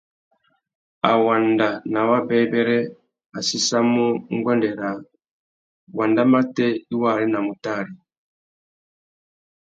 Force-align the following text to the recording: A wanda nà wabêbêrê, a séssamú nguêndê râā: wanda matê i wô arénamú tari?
A 1.09 1.11
wanda 1.25 1.67
nà 1.91 1.99
wabêbêrê, 2.09 2.79
a 3.37 3.39
séssamú 3.47 4.05
nguêndê 4.37 4.71
râā: 4.79 5.03
wanda 5.97 6.23
matê 6.31 6.67
i 6.91 6.93
wô 6.99 7.07
arénamú 7.13 7.53
tari? 7.63 7.93